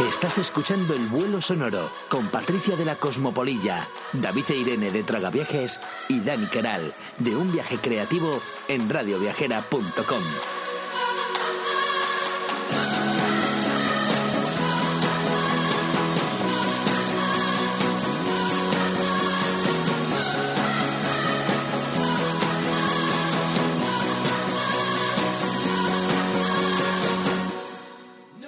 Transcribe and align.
Estás 0.00 0.36
escuchando 0.36 0.92
El 0.92 1.06
Vuelo 1.06 1.40
Sonoro 1.40 1.88
con 2.10 2.28
Patricia 2.28 2.76
de 2.76 2.84
la 2.84 2.96
Cosmopolilla, 2.96 3.88
David 4.12 4.44
e 4.50 4.56
Irene 4.56 4.90
de 4.90 5.02
Tragaviajes 5.02 5.80
y 6.10 6.20
Dani 6.20 6.44
Queral 6.48 6.92
de 7.18 7.34
Un 7.34 7.50
Viaje 7.50 7.78
Creativo 7.78 8.42
en 8.68 8.90
radioviajera.com. 8.90 10.65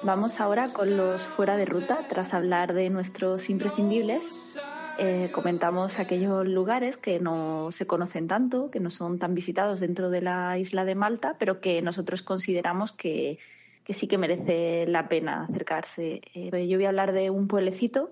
Vamos 0.09 0.41
ahora 0.41 0.69
con 0.73 0.97
los 0.97 1.21
fuera 1.21 1.59
de 1.59 1.67
ruta. 1.67 1.99
Tras 2.09 2.33
hablar 2.33 2.73
de 2.73 2.89
nuestros 2.89 3.51
imprescindibles, 3.51 4.55
eh, 4.99 5.29
comentamos 5.33 5.99
aquellos 5.99 6.49
lugares 6.49 6.97
que 6.97 7.21
no 7.21 7.69
se 7.73 7.87
conocen 7.87 8.27
tanto, 8.27 8.71
que 8.71 8.81
no 8.81 8.89
son 8.89 9.19
tan 9.19 9.35
visitados 9.35 9.81
dentro 9.81 10.09
de 10.09 10.23
la 10.23 10.57
isla 10.57 10.87
de 10.87 10.95
Malta, 10.95 11.37
pero 11.39 11.61
que 11.61 11.83
nosotros 11.83 12.23
consideramos 12.23 12.91
que, 12.91 13.39
sí 13.87 14.09
que 14.09 14.17
merece 14.17 14.87
la 14.87 15.11
pena 15.11 15.43
acercarse. 15.43 16.23
Eh, 16.33 16.67
yo 16.67 16.79
voy 16.79 16.87
a 16.87 16.89
hablar 16.89 17.13
de 17.13 17.29
un 17.29 17.47
pueblecito 17.47 18.11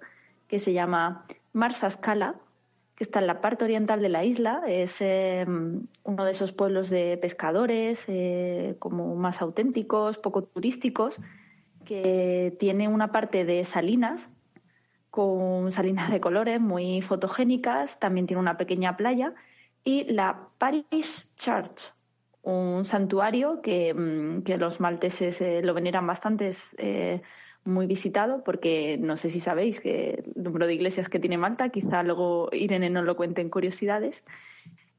que 0.48 0.58
se 0.58 0.74
llama 0.74 1.24
Marsascala, 1.54 2.34
que 2.94 3.04
está 3.04 3.20
en 3.20 3.26
la 3.26 3.40
parte 3.40 3.64
oriental 3.64 4.02
de 4.02 4.10
la 4.10 4.22
isla. 4.22 4.60
Es 4.68 5.00
eh, 5.00 5.46
uno 5.46 6.24
de 6.26 6.30
esos 6.30 6.52
pueblos 6.52 6.90
de 6.90 7.16
pescadores, 7.16 8.04
como 8.80 9.16
más 9.16 9.40
auténticos, 9.40 10.18
poco 10.18 10.42
turísticos 10.42 11.22
que 11.86 12.54
tiene 12.58 12.88
una 12.88 13.10
parte 13.12 13.46
de 13.46 13.64
salinas, 13.64 14.34
con 15.10 15.70
salinas 15.70 16.10
de 16.10 16.20
colores 16.20 16.60
muy 16.60 17.00
fotogénicas, 17.00 17.98
también 17.98 18.26
tiene 18.26 18.42
una 18.42 18.58
pequeña 18.58 18.98
playa, 18.98 19.32
y 19.82 20.04
la 20.12 20.50
Parish 20.58 21.34
Church, 21.36 21.94
un 22.42 22.84
santuario 22.84 23.62
que, 23.62 23.94
mm, 23.94 24.42
los 24.58 24.80
malteses 24.80 25.40
eh, 25.40 25.62
lo 25.62 25.72
veneran 25.72 26.06
bastante, 26.06 26.48
es 26.48 26.76
eh, 26.78 27.22
muy 27.64 27.86
visitado, 27.86 28.44
porque 28.44 28.98
no 28.98 29.16
sé 29.16 29.30
si 29.30 29.40
sabéis 29.40 29.80
que 29.80 30.22
el 30.34 30.42
número 30.42 30.66
de 30.66 30.74
iglesias 30.74 31.08
que 31.08 31.18
tiene 31.18 31.38
Malta, 31.38 31.70
quizá 31.70 32.02
luego 32.02 32.48
Irene 32.52 32.90
nos 32.90 33.04
lo 33.04 33.16
cuente 33.16 33.40
en 33.40 33.50
curiosidades. 33.50 34.24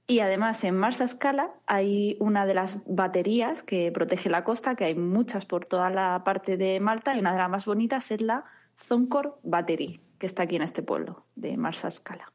Y 0.10 0.22
además 0.22 0.64
en 0.64 0.78
Mars 0.78 1.02
Escala 1.02 1.52
hay 1.66 2.16
una 2.22 2.46
de 2.46 2.54
las 2.54 2.82
baterías 2.88 3.62
que 3.62 3.92
protege 3.92 4.30
la 4.30 4.46
costa, 4.46 4.76
que 4.76 4.86
hay 4.86 4.96
muchas 4.96 5.46
por 5.46 5.66
toda 5.66 5.90
la 5.90 6.24
parte 6.24 6.56
de 6.56 6.80
Malta, 6.80 7.14
y 7.14 7.20
una 7.20 7.34
de 7.34 7.40
las 7.40 7.50
más 7.50 7.66
bonitas 7.66 8.10
es 8.12 8.22
la 8.22 8.46
Zoncor 8.78 9.38
Battery, 9.44 10.00
que 10.18 10.26
está 10.26 10.44
aquí 10.44 10.56
en 10.56 10.62
este 10.62 10.82
pueblo 10.82 11.26
de 11.36 11.58
Mars 11.58 11.84
Escala. 11.84 12.32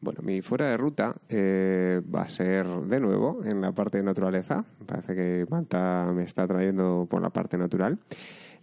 Bueno, 0.00 0.20
mi 0.22 0.40
fuera 0.40 0.70
de 0.70 0.78
ruta 0.78 1.14
eh, 1.28 2.00
va 2.02 2.22
a 2.22 2.30
ser 2.30 2.66
de 2.66 3.00
nuevo 3.00 3.44
en 3.44 3.60
la 3.60 3.72
parte 3.72 3.98
de 3.98 4.04
naturaleza. 4.04 4.64
Parece 4.86 5.14
que 5.14 5.46
Malta 5.50 6.10
me 6.14 6.22
está 6.22 6.46
trayendo 6.48 7.06
por 7.10 7.20
la 7.20 7.28
parte 7.28 7.58
natural. 7.58 7.98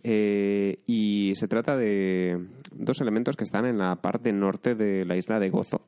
Eh, 0.03 0.79
y 0.87 1.33
se 1.35 1.47
trata 1.47 1.77
de 1.77 2.47
dos 2.73 3.01
elementos 3.01 3.35
que 3.35 3.43
están 3.43 3.67
en 3.67 3.77
la 3.77 3.97
parte 3.97 4.33
norte 4.33 4.73
de 4.73 5.05
la 5.05 5.15
isla 5.15 5.39
de 5.39 5.51
Gozo. 5.51 5.81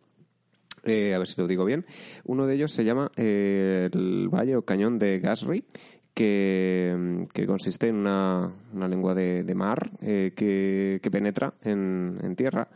Eh, 0.86 1.14
a 1.14 1.18
ver 1.18 1.28
si 1.28 1.40
lo 1.40 1.48
digo 1.48 1.66
bien. 1.66 1.86
Uno 2.26 2.48
de 2.48 2.56
ellos 2.56 2.72
se 2.72 2.84
llama 2.84 3.12
eh, 3.16 3.90
el 3.92 4.30
Valle 4.30 4.56
o 4.56 4.64
Cañón 4.64 5.00
de 5.00 5.20
Gasry, 5.20 5.66
que, 6.14 7.28
consiste 7.48 7.88
en 7.88 7.96
una, 7.96 8.52
lengua 8.74 9.16
de, 9.16 9.56
mar 9.56 9.92
eh, 10.02 10.34
que, 10.36 11.10
penetra 11.10 11.54
en, 11.64 12.36
tierra, 12.36 12.68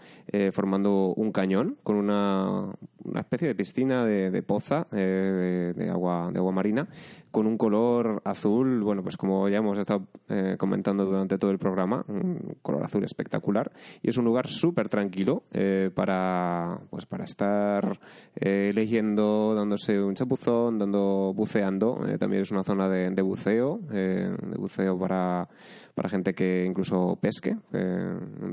formando 0.51 1.13
un 1.15 1.31
cañón 1.33 1.77
con 1.83 1.97
una, 1.97 2.73
especie 3.19 3.47
de 3.47 3.55
piscina 3.55 4.05
de, 4.05 4.43
poza 4.43 4.87
de, 4.91 5.89
agua, 5.89 6.29
de 6.31 6.39
agua 6.39 6.51
marina 6.51 6.87
con 7.33 7.47
un 7.47 7.57
color 7.57 8.21
azul, 8.25 8.83
bueno, 8.83 9.01
pues 9.01 9.17
como 9.17 9.49
ya 9.49 9.57
hemos 9.57 9.79
estado 9.79 10.05
eh, 10.29 10.55
comentando 10.55 11.03
durante 11.03 11.39
todo 11.39 11.49
el 11.49 11.57
programa, 11.57 12.05
un 12.07 12.57
color 12.61 12.83
azul 12.83 13.03
espectacular. 13.03 13.71
Y 14.03 14.11
es 14.11 14.17
un 14.17 14.25
lugar 14.25 14.47
súper 14.47 14.87
tranquilo 14.87 15.41
eh, 15.51 15.89
para, 15.95 16.79
pues 16.91 17.07
para 17.07 17.23
estar 17.23 17.99
eh, 18.35 18.71
leyendo, 18.75 19.55
dándose 19.55 19.99
un 19.99 20.13
chapuzón, 20.13 20.77
dando, 20.77 21.33
buceando. 21.35 21.97
también 22.19 22.43
es 22.43 22.51
una 22.51 22.63
zona 22.63 22.87
de, 22.87 23.09
de 23.09 23.21
buceo, 23.23 23.79
de 23.89 24.55
buceo 24.55 24.99
para, 24.99 25.49
para 25.95 26.09
gente 26.09 26.35
que 26.35 26.65
incluso 26.67 27.17
pesque, 27.19 27.57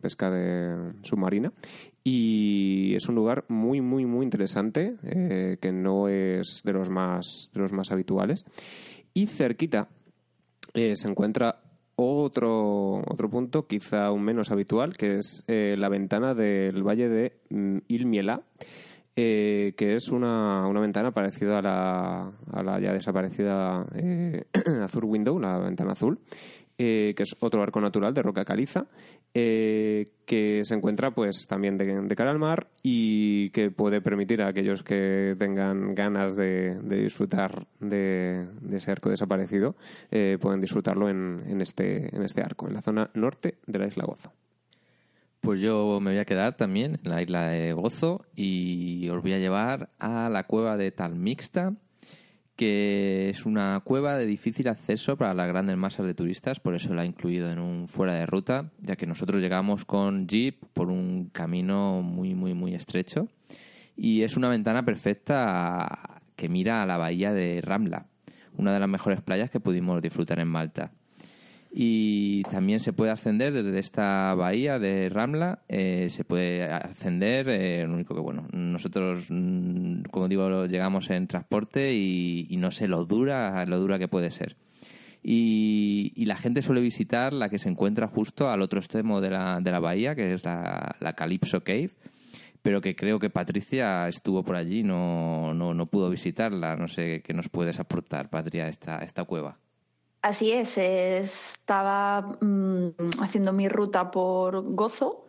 pesca 0.00 0.30
de 0.30 0.94
submarina. 1.02 1.52
Y 2.02 2.94
es 2.94 3.08
un 3.08 3.14
lugar 3.14 3.44
muy, 3.48 3.80
muy, 3.80 4.06
muy 4.06 4.24
interesante, 4.24 4.96
que 5.60 5.72
no 5.72 6.08
es 6.08 6.62
de 6.64 6.72
los 6.72 6.88
más, 6.88 7.50
de 7.52 7.60
los 7.60 7.72
más 7.72 7.90
habituales. 7.90 8.46
Y 9.12 9.26
cerquita 9.26 9.88
eh, 10.74 10.94
se 10.96 11.08
encuentra 11.08 11.60
otro, 11.96 13.02
otro 13.06 13.28
punto, 13.28 13.66
quizá 13.66 14.06
aún 14.06 14.22
menos 14.22 14.50
habitual, 14.50 14.96
que 14.96 15.16
es 15.16 15.44
eh, 15.48 15.74
la 15.78 15.88
ventana 15.88 16.34
del 16.34 16.82
valle 16.82 17.08
de 17.08 17.40
mm, 17.50 17.78
Ilmiela, 17.88 18.42
eh, 19.16 19.74
que 19.76 19.96
es 19.96 20.08
una, 20.08 20.66
una, 20.66 20.80
ventana 20.80 21.10
parecida 21.10 21.58
a 21.58 21.62
la, 21.62 22.32
a 22.52 22.62
la 22.62 22.80
ya 22.80 22.92
desaparecida 22.92 23.84
Azul 24.82 25.04
Window, 25.04 25.38
la 25.38 25.58
ventana 25.58 25.92
azul, 25.92 26.20
que 26.80 27.22
es 27.22 27.36
otro 27.40 27.62
arco 27.62 27.80
natural 27.80 28.14
de 28.14 28.22
roca 28.22 28.44
caliza 28.44 28.86
eh, 29.34 30.12
que 30.24 30.62
se 30.64 30.74
encuentra 30.74 31.10
pues 31.10 31.46
también 31.46 31.76
de, 31.76 32.16
cara 32.16 32.30
al 32.30 32.38
mar 32.38 32.68
y 32.82 33.50
que 33.50 33.70
puede 33.70 34.00
permitir 34.00 34.42
a 34.42 34.48
aquellos 34.48 34.82
que 34.82 35.36
tengan 35.38 35.94
ganas 35.94 36.36
de, 36.36 36.80
disfrutar 36.82 37.66
de, 37.80 38.48
ese 38.72 38.90
arco 38.90 39.10
desaparecido 39.10 39.76
eh, 40.10 40.38
pueden 40.40 40.60
disfrutarlo 40.60 41.08
en, 41.08 41.60
este, 41.60 42.14
en 42.14 42.22
este 42.22 42.42
arco, 42.42 42.66
en 42.66 42.74
la 42.74 42.82
zona 42.82 43.10
norte 43.14 43.58
de 43.66 43.78
la 43.78 43.86
isla 43.86 44.04
Gozo. 44.06 44.32
Pues 45.40 45.60
yo 45.60 46.00
me 46.00 46.10
voy 46.10 46.20
a 46.20 46.24
quedar 46.24 46.56
también 46.56 46.98
en 47.02 47.10
la 47.10 47.22
isla 47.22 47.48
de 47.48 47.72
Gozo 47.72 48.24
y 48.34 49.08
os 49.10 49.22
voy 49.22 49.32
a 49.32 49.38
llevar 49.38 49.90
a 49.98 50.28
la 50.28 50.44
cueva 50.44 50.76
de 50.76 50.92
Talmixta, 50.92 51.74
que 52.60 53.30
es 53.30 53.46
una 53.46 53.80
cueva 53.82 54.18
de 54.18 54.26
difícil 54.26 54.68
acceso 54.68 55.16
para 55.16 55.32
las 55.32 55.48
grandes 55.48 55.78
masas 55.78 56.04
de 56.04 56.12
turistas, 56.12 56.60
por 56.60 56.74
eso 56.74 56.92
la 56.92 57.04
he 57.04 57.06
incluido 57.06 57.50
en 57.50 57.58
un 57.58 57.88
fuera 57.88 58.12
de 58.12 58.26
ruta, 58.26 58.70
ya 58.82 58.96
que 58.96 59.06
nosotros 59.06 59.40
llegamos 59.40 59.86
con 59.86 60.28
jeep 60.28 60.62
por 60.74 60.90
un 60.90 61.30
camino 61.32 62.02
muy, 62.02 62.34
muy, 62.34 62.52
muy 62.52 62.74
estrecho. 62.74 63.28
Y 63.96 64.24
es 64.24 64.36
una 64.36 64.50
ventana 64.50 64.84
perfecta 64.84 66.20
que 66.36 66.50
mira 66.50 66.82
a 66.82 66.86
la 66.86 66.98
bahía 66.98 67.32
de 67.32 67.62
Ramla, 67.62 68.08
una 68.58 68.74
de 68.74 68.80
las 68.80 68.90
mejores 68.90 69.22
playas 69.22 69.48
que 69.48 69.58
pudimos 69.58 70.02
disfrutar 70.02 70.38
en 70.38 70.48
Malta 70.48 70.92
y 71.72 72.42
también 72.44 72.80
se 72.80 72.92
puede 72.92 73.12
ascender 73.12 73.52
desde 73.52 73.78
esta 73.78 74.34
bahía 74.34 74.80
de 74.80 75.08
Ramla, 75.08 75.62
eh, 75.68 76.08
se 76.10 76.24
puede 76.24 76.64
ascender, 76.64 77.48
eh, 77.48 77.86
lo 77.86 77.94
único 77.94 78.14
que 78.14 78.20
bueno, 78.20 78.48
nosotros 78.52 79.26
mm, 79.30 80.02
como 80.10 80.26
digo 80.26 80.66
llegamos 80.66 81.10
en 81.10 81.28
transporte 81.28 81.94
y, 81.94 82.56
no 82.56 82.72
sé 82.72 82.88
lo 82.88 83.04
dura, 83.04 83.64
lo 83.66 83.78
dura 83.78 83.98
que 83.98 84.08
puede 84.08 84.30
ser. 84.30 84.56
Y, 85.22 86.24
la 86.24 86.36
gente 86.36 86.62
suele 86.62 86.80
visitar 86.80 87.32
la 87.32 87.48
que 87.48 87.58
se 87.58 87.68
encuentra 87.68 88.08
justo 88.08 88.50
al 88.50 88.62
otro 88.62 88.80
extremo 88.80 89.20
de 89.20 89.30
la, 89.30 89.60
de 89.60 89.70
la 89.70 89.80
bahía, 89.80 90.14
que 90.14 90.32
es 90.32 90.44
la, 90.44 90.96
la 91.00 91.12
Calypso 91.14 91.62
Cave, 91.62 91.90
pero 92.62 92.80
que 92.80 92.94
creo 92.94 93.18
que 93.18 93.30
Patricia 93.30 94.06
estuvo 94.08 94.42
por 94.44 94.56
allí, 94.56 94.82
no, 94.82 95.54
no, 95.54 95.74
no 95.74 95.86
pudo 95.86 96.10
visitarla. 96.10 96.76
No 96.76 96.88
sé 96.88 97.22
qué 97.22 97.32
nos 97.32 97.48
puedes 97.48 97.80
aportar, 97.80 98.28
Patria, 98.30 98.68
esta, 98.68 98.98
esta 98.98 99.24
cueva. 99.24 99.58
Así 100.22 100.52
es, 100.52 100.76
estaba 100.76 102.36
mm, 102.40 103.20
haciendo 103.22 103.52
mi 103.54 103.68
ruta 103.68 104.10
por 104.10 104.62
Gozo 104.74 105.26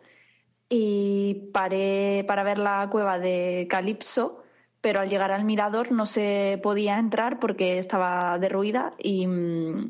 y 0.68 1.50
paré 1.52 2.24
para 2.28 2.42
ver 2.42 2.58
la 2.58 2.88
cueva 2.90 3.18
de 3.18 3.66
Calipso, 3.70 4.42
pero 4.82 5.00
al 5.00 5.08
llegar 5.08 5.32
al 5.32 5.44
mirador 5.44 5.92
no 5.92 6.04
se 6.04 6.60
podía 6.62 6.98
entrar 6.98 7.38
porque 7.38 7.78
estaba 7.78 8.38
derruida 8.38 8.92
y, 8.98 9.26
mm, 9.26 9.88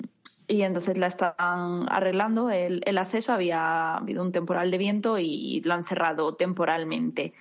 entonces 0.49 0.99
la 0.99 1.09
estaban 1.09 1.87
arreglando 1.91 2.51
el, 2.51 2.83
el 2.85 2.99
acceso. 2.99 3.33
Había 3.33 3.97
habido 3.97 4.23
un 4.23 4.33
temporal 4.33 4.71
de 4.71 4.79
viento 4.79 5.19
y 5.19 5.63
lo 5.65 5.75
han 5.75 5.85
cerrado 5.85 6.35
temporalmente. 6.37 7.33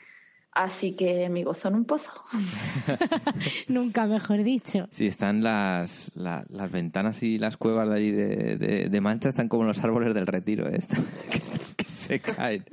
Así 0.53 0.94
que 0.98 1.30
mi 1.30 1.44
gozo 1.44 1.69
en 1.69 1.75
un 1.75 1.86
pozo. 1.86 2.12
Nunca 3.69 4.06
mejor 4.06 4.44
dicho. 4.44 4.88
Sí, 4.92 5.06
están 5.06 5.44
las, 5.44 6.12
las 6.13 6.71
ventanas 6.71 7.24
y 7.24 7.38
las 7.38 7.56
cuevas 7.56 7.88
de 7.88 7.95
allí 7.95 8.12
de, 8.12 8.89
de, 8.89 9.01
Mancha, 9.01 9.30
están 9.30 9.48
como 9.48 9.63
los 9.63 9.80
árboles 9.80 10.13
del 10.13 10.27
retiro, 10.27 10.68
¿eh? 10.68 10.80
que, 11.77 11.86
se 11.86 12.19
caen. 12.19 12.65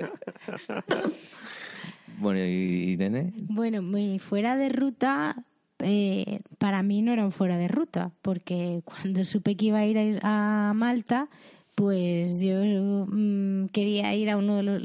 bueno, 2.18 2.40
¿y 2.40 2.92
Irene? 2.92 3.32
Bueno, 3.36 3.80
fuera 4.18 4.56
de 4.56 4.70
ruta, 4.70 5.44
eh, 5.78 6.40
para 6.58 6.82
mí 6.82 7.02
no 7.02 7.12
era 7.12 7.24
un 7.24 7.30
fuera 7.30 7.56
de 7.58 7.68
ruta, 7.68 8.10
porque 8.22 8.82
cuando 8.84 9.22
supe 9.22 9.56
que 9.56 9.66
iba 9.66 9.78
a 9.78 9.86
ir 9.86 10.18
a 10.24 10.72
Malta, 10.74 11.28
pues 11.78 12.40
yo 12.40 13.06
mm, 13.06 13.66
quería 13.66 14.12
ir 14.12 14.30
a 14.30 14.36
uno 14.36 14.56
de 14.56 14.64
los, 14.64 14.82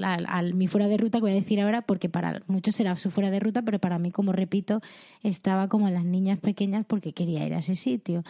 mi 0.53 0.67
fuera 0.67 0.87
de 0.87 0.97
ruta 0.97 1.17
que 1.17 1.23
voy 1.23 1.31
a 1.31 1.33
decir 1.33 1.59
ahora 1.59 1.81
porque 1.81 2.07
para 2.07 2.41
muchos 2.45 2.79
era 2.79 2.95
su 2.97 3.09
fuera 3.09 3.31
de 3.31 3.39
ruta 3.39 3.63
pero 3.63 3.79
para 3.79 3.97
mí 3.97 4.11
como 4.11 4.31
repito 4.31 4.79
estaba 5.23 5.67
como 5.69 5.89
las 5.89 6.05
niñas 6.05 6.37
pequeñas 6.37 6.85
porque 6.87 7.11
quería 7.11 7.47
ir 7.47 7.55
a 7.55 7.59
ese 7.59 7.73
sitio. 7.73 8.23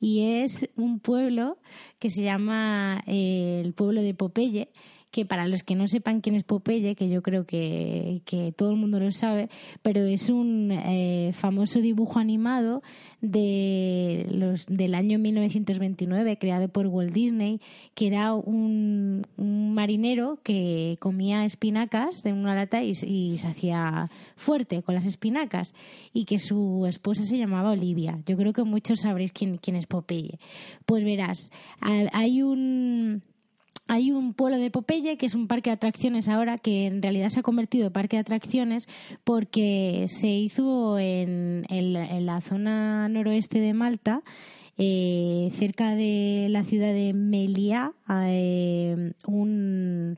Y 0.00 0.40
es 0.40 0.66
un 0.76 0.98
pueblo 0.98 1.58
que 1.98 2.08
se 2.08 2.22
llama 2.22 3.02
eh, 3.06 3.60
el 3.62 3.74
pueblo 3.74 4.00
de 4.00 4.14
Popeye 4.14 4.70
que 5.10 5.24
para 5.24 5.46
los 5.46 5.62
que 5.62 5.74
no 5.74 5.86
sepan 5.86 6.20
quién 6.20 6.34
es 6.34 6.44
Popeye, 6.44 6.94
que 6.94 7.08
yo 7.08 7.22
creo 7.22 7.46
que, 7.46 8.22
todo 8.56 8.70
el 8.70 8.76
mundo 8.76 9.00
lo 9.00 9.10
sabe, 9.12 9.48
pero 9.82 10.00
es 10.04 10.28
un 10.28 10.70
eh, 10.72 11.30
famoso 11.32 11.80
dibujo 11.80 12.18
animado 12.18 12.82
de 13.20 14.26
los, 14.30 14.66
del 14.66 14.94
año 14.94 15.18
1929, 15.18 16.38
creado 16.38 16.68
por 16.68 16.86
Walt 16.86 17.12
Disney, 17.12 17.60
que 17.94 18.08
era 18.08 18.34
un, 18.34 19.24
marinero 19.36 20.38
que 20.42 20.96
comía 21.00 21.44
espinacas 21.44 22.22
de 22.22 22.32
una 22.32 22.54
lata 22.54 22.82
y, 22.82 22.94
se 22.94 23.46
hacía 23.46 24.10
fuerte 24.36 24.82
con 24.82 24.94
las 24.94 25.06
espinacas, 25.06 25.74
y 26.12 26.24
que 26.24 26.38
su 26.38 26.84
esposa 26.86 27.24
se 27.24 27.38
llamaba 27.38 27.70
Olivia. 27.70 28.20
Yo 28.26 28.36
creo 28.36 28.52
que 28.52 28.64
muchos 28.64 29.00
sabréis 29.00 29.32
quién, 29.32 29.58
quién 29.58 29.76
es 29.76 29.86
Popeye. 29.86 30.38
Pues 30.84 31.04
verás, 31.04 31.50
hay 31.80 32.42
un 32.42 33.22
hay 33.88 34.10
un 34.10 34.34
pueblo 34.34 34.58
de 34.58 34.70
Popeye 34.70 35.16
que 35.16 35.26
es 35.26 35.34
un 35.34 35.46
parque 35.46 35.70
de 35.70 35.74
atracciones 35.74 36.28
ahora 36.28 36.58
que 36.58 36.86
en 36.86 37.02
realidad 37.02 37.28
se 37.28 37.40
ha 37.40 37.42
convertido 37.42 37.86
en 37.86 37.92
parque 37.92 38.16
de 38.16 38.22
atracciones 38.22 38.88
porque 39.24 40.06
se 40.08 40.28
hizo 40.28 40.98
en, 40.98 41.64
la 42.26 42.40
zona 42.40 43.08
noroeste 43.08 43.60
de 43.60 43.74
Malta 43.74 44.22
eh, 44.78 45.50
cerca 45.52 45.94
de 45.94 46.48
la 46.50 46.64
ciudad 46.64 46.92
de 46.92 47.12
Meliá 47.14 47.92
eh, 48.28 49.12
un, 49.26 50.16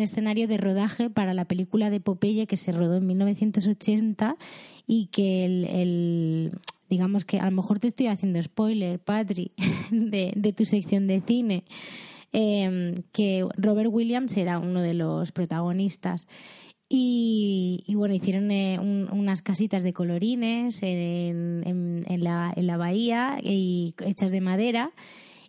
escenario 0.00 0.48
de 0.48 0.56
rodaje 0.56 1.10
para 1.10 1.34
la 1.34 1.44
película 1.44 1.90
de 1.90 2.00
Popeye 2.00 2.46
que 2.46 2.56
se 2.56 2.72
rodó 2.72 2.96
en 2.96 3.06
1980 3.06 4.36
y 4.86 5.06
que 5.06 5.44
el, 5.44 6.52
digamos 6.88 7.24
que 7.24 7.38
a 7.38 7.44
lo 7.44 7.50
mejor 7.50 7.80
te 7.80 7.88
estoy 7.88 8.06
haciendo 8.06 8.40
spoiler, 8.40 8.98
Patri, 8.98 9.52
de 9.90 10.54
tu 10.56 10.64
sección 10.64 11.06
de 11.06 11.20
cine. 11.20 11.64
Em, 12.32 12.94
que 13.12 13.44
Robert 13.56 13.90
Williams 13.92 14.36
era 14.36 14.58
uno 14.58 14.80
de 14.80 14.94
los 14.94 15.32
protagonistas. 15.32 16.28
Y, 16.92 17.84
bueno, 17.94 18.14
hicieron 18.14 18.50
eh, 18.50 18.78
unas 18.80 19.42
casitas 19.42 19.84
de 19.84 19.92
colorines 19.92 20.82
en, 20.82 21.62
en, 21.64 22.24
la, 22.24 22.52
en 22.56 22.66
la 22.66 22.76
bahía 22.76 23.38
y 23.40 23.94
hechas 24.04 24.32
de 24.32 24.40
madera 24.40 24.92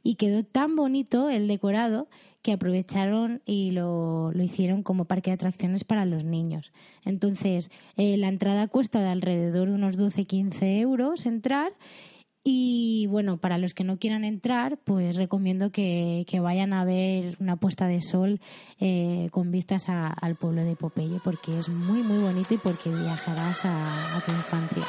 y 0.04 0.16
quedó 0.16 0.44
tan 0.44 0.76
bonito 0.76 1.32
el 1.32 1.48
decorado 1.48 2.08
que 2.44 2.52
aprovecharon 2.52 3.42
y 3.46 3.72
lo, 3.72 4.32
lo, 4.34 4.44
hicieron 4.44 4.84
como 4.84 5.06
parque 5.06 5.32
de 5.32 5.36
atracciones 5.36 5.84
para 5.84 6.06
los 6.06 6.24
niños. 6.24 6.72
Entonces, 7.06 7.72
eh, 7.98 8.18
la 8.18 8.28
entrada 8.28 8.68
cuesta 8.68 9.00
de 9.00 9.10
alrededor 9.10 9.70
de 9.70 9.76
unos 9.76 9.98
12-15 9.98 10.80
euros 10.80 11.26
entrar 11.26 11.74
y 12.44 13.06
bueno, 13.08 13.38
para 13.38 13.58
los 13.58 13.74
que 13.74 13.84
no 13.84 13.98
quieran 13.98 14.24
entrar, 14.24 14.78
pues 14.84 15.16
recomiendo 15.16 15.72
que, 15.72 16.26
vayan 16.42 16.74
a 16.74 16.84
ver 16.84 17.38
una 17.40 17.58
puesta 17.58 17.88
de 17.88 18.02
sol 18.02 18.40
eh, 18.80 19.30
con 19.32 19.52
vistas 19.52 19.90
al 19.90 20.36
pueblo 20.36 20.64
de 20.64 20.76
Popeye, 20.76 21.20
porque 21.24 21.58
es 21.58 21.70
muy, 21.70 22.02
muy 22.02 22.18
bonito 22.18 22.54
y 22.56 22.58
porque 22.58 22.90
viajarás 22.90 23.66
a, 23.66 24.18
a 24.18 24.22
tu 24.22 24.32
infancia. 24.32 24.84